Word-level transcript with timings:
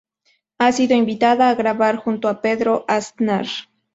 Ha 0.57 0.71
sido 0.71 0.95
invitada 0.95 1.47
a 1.51 1.53
grabar 1.53 1.95
junto 1.97 2.27
a 2.27 2.41
Pedro 2.41 2.85
Aznar. 2.87 3.45